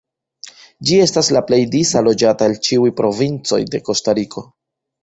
[0.89, 4.47] Ĝi estas la plej disa loĝata el ĉiuj provincoj de Kostariko.